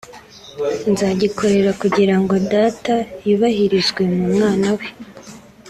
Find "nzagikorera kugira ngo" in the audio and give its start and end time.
0.91-2.33